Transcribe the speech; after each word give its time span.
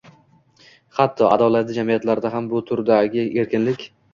Hatto, 0.99 1.27
adolatli 1.35 1.77
jamiyatlarda 1.81 2.33
bu 2.55 2.65
turdagi 2.71 3.29
erkinlik 3.45 3.87